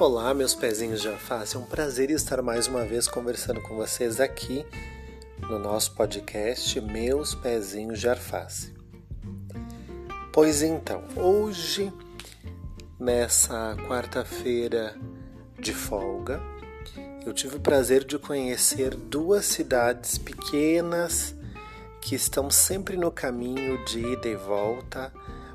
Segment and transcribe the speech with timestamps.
[0.00, 1.54] Olá, meus pezinhos de alface.
[1.54, 4.64] É um prazer estar mais uma vez conversando com vocês aqui
[5.42, 8.72] no nosso podcast Meus Pezinhos de Alface.
[10.32, 11.92] Pois então, hoje,
[12.98, 14.96] nessa quarta-feira
[15.58, 16.40] de folga,
[17.26, 21.34] eu tive o prazer de conhecer duas cidades pequenas
[22.00, 25.12] que estão sempre no caminho de ida e volta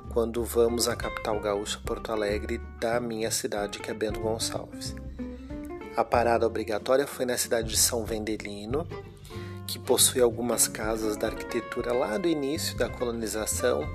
[0.10, 4.96] quando vamos à capital gaúcha Porto Alegre da minha cidade, que é Bento Gonçalves.
[5.96, 8.88] A parada obrigatória foi na cidade de São Vendelino,
[9.66, 13.88] que possui algumas casas da arquitetura lá do início da colonização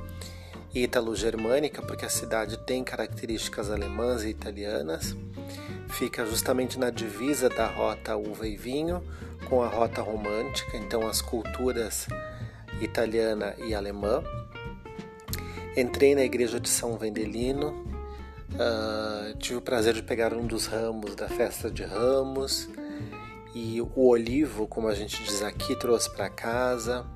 [0.74, 5.16] ítalo-germânica, porque a cidade tem características alemãs e italianas.
[5.88, 9.02] Fica justamente na divisa da rota uva e vinho
[9.48, 12.06] com a rota romântica, então as culturas
[12.80, 14.22] italiana e alemã.
[15.76, 17.86] Entrei na igreja de São Vendelino,
[18.54, 22.68] uh, tive o prazer de pegar um dos ramos da festa de ramos
[23.54, 27.06] e o olivo, como a gente diz aqui, trouxe para casa.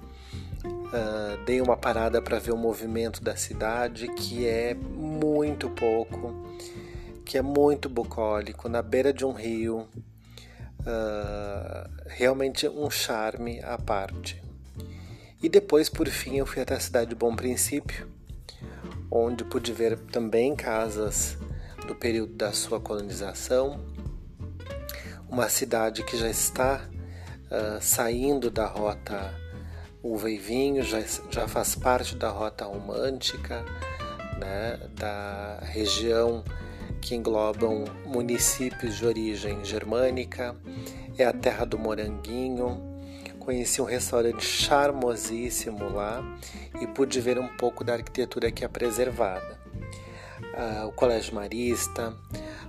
[0.65, 6.33] Uh, dei uma parada para ver o movimento da cidade, que é muito pouco,
[7.25, 9.89] que é muito bucólico, na beira de um rio,
[10.81, 14.41] uh, realmente um charme à parte.
[15.43, 18.14] E depois, por fim, eu fui até a cidade de Bom Princípio,
[19.15, 21.39] onde pude ver também casas
[21.87, 23.79] do período da sua colonização,
[25.29, 26.89] uma cidade que já está
[27.47, 29.33] uh, saindo da rota
[30.03, 33.65] uva e vinho, já, já faz parte da rota romântica,
[34.39, 36.45] né, da região
[37.01, 40.57] que englobam municípios de origem germânica,
[41.17, 42.94] é a terra do moranguinho,
[43.45, 46.25] Conheci um restaurante charmosíssimo lá
[46.81, 49.61] e pude ver um pouco da arquitetura que é preservada.
[50.57, 52.17] Ah, o Colégio Marista,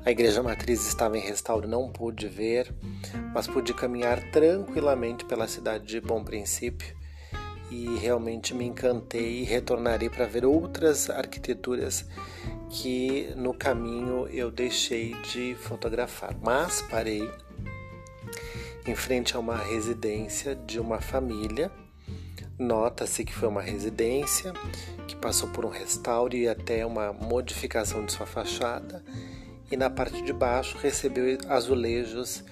[0.06, 2.74] a Igreja Matriz estava em restauro, não pude ver,
[3.34, 6.96] mas pude caminhar tranquilamente pela cidade de Bom Princípio
[7.72, 12.06] e realmente me encantei e retornarei para ver outras arquiteturas
[12.70, 16.36] que no caminho eu deixei de fotografar.
[16.42, 17.30] Mas parei
[18.86, 21.72] em frente a uma residência de uma família.
[22.58, 24.54] Nota-se que foi uma residência
[25.08, 29.04] que passou por um restauro e até uma modificação de sua fachada,
[29.72, 32.44] e na parte de baixo recebeu azulejos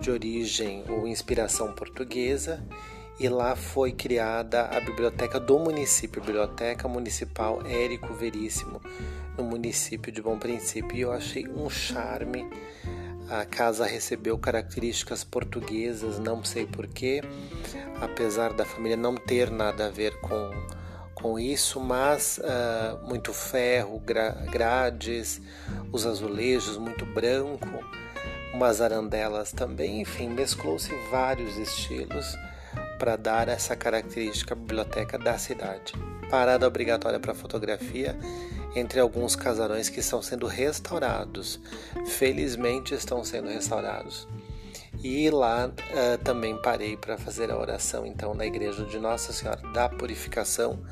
[0.00, 2.62] de origem ou inspiração portuguesa,
[3.18, 8.80] e lá foi criada a biblioteca do município, Biblioteca Municipal Érico Veríssimo,
[9.36, 12.48] no município de Bom Princípio, e eu achei um charme
[13.30, 17.22] a casa recebeu características portuguesas, não sei porquê,
[18.00, 20.50] apesar da família não ter nada a ver com,
[21.14, 25.40] com isso, mas uh, muito ferro, gra grades,
[25.92, 27.68] os azulejos muito branco,
[28.54, 32.34] umas arandelas também, enfim, mesclou-se vários estilos
[32.98, 35.92] para dar essa característica biblioteca da cidade.
[36.30, 38.18] Parada obrigatória para fotografia
[38.78, 41.60] entre alguns casarões que estão sendo restaurados.
[42.06, 44.26] Felizmente estão sendo restaurados.
[45.02, 49.60] E lá uh, também parei para fazer a oração então na igreja de Nossa Senhora
[49.72, 50.82] da Purificação,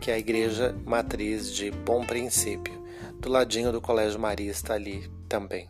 [0.00, 2.80] que é a igreja matriz de Bom Princípio,
[3.18, 5.68] do ladinho do Colégio Marista ali também.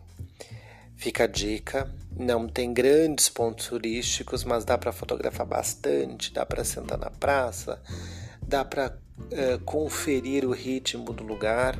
[0.95, 6.63] Fica a dica, não tem grandes pontos turísticos, mas dá para fotografar bastante, dá para
[6.63, 7.81] sentar na praça,
[8.41, 8.95] dá para
[9.31, 11.77] é, conferir o ritmo do lugar,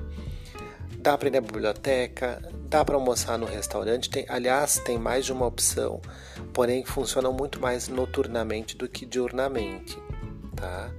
[0.97, 4.09] dá para ir na biblioteca, dá para almoçar no restaurante.
[4.09, 6.01] Tem, aliás, tem mais de uma opção,
[6.53, 9.97] porém funcionam muito mais noturnamente do que diurnamente.
[10.55, 10.89] Tá?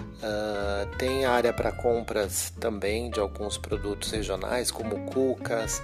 [0.00, 5.82] Uh, tem área para compras também de alguns produtos regionais, como cucas.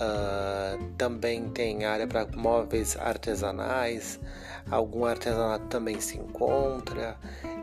[0.00, 4.20] Uh, também tem área para móveis artesanais,
[4.70, 7.16] algum artesanato também se encontra.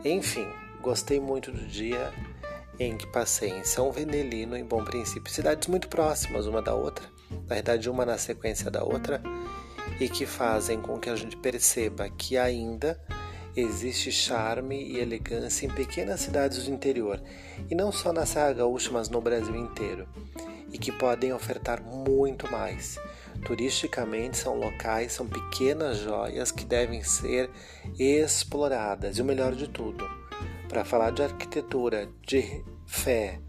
[0.04, 0.48] Enfim,
[0.84, 2.12] Gostei muito do dia
[2.78, 7.06] em que passei em São Vendelino, em Bom Princípio, cidades muito próximas uma da outra,
[7.30, 9.22] na verdade, uma na sequência da outra,
[9.98, 13.00] e que fazem com que a gente perceba que ainda
[13.56, 17.18] existe charme e elegância em pequenas cidades do interior,
[17.70, 20.06] e não só na Serra Gaúcha, mas no Brasil inteiro,
[20.70, 22.98] e que podem ofertar muito mais.
[23.46, 27.48] Turisticamente, são locais, são pequenas joias que devem ser
[27.98, 30.23] exploradas, e o melhor de tudo
[30.68, 33.40] para falar de arquitetura, de fé,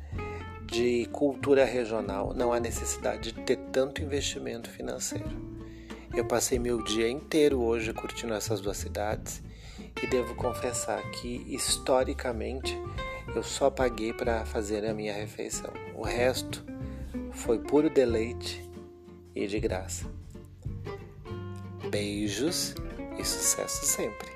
[0.65, 5.55] de cultura regional, não há necessidade de ter tanto investimento financeiro.
[6.15, 9.43] Eu passei meu dia inteiro hoje curtindo essas duas cidades
[10.01, 12.77] e devo confessar que historicamente
[13.35, 15.71] eu só paguei para fazer a minha refeição.
[15.93, 16.63] O resto
[17.31, 18.69] foi puro deleite
[19.35, 20.05] e de graça.
[21.89, 22.75] Beijos
[23.19, 24.34] e sucesso sempre!